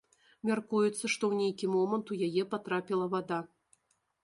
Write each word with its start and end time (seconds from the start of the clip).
Мяркуецца, 0.49 1.01
што 1.01 1.09
ў 1.27 1.33
нейкі 1.43 1.69
момант 1.75 2.15
у 2.15 2.19
яе 2.31 2.43
патрапіла 2.57 3.13
вада. 3.15 3.39